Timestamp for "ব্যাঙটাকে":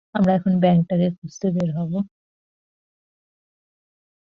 0.61-1.07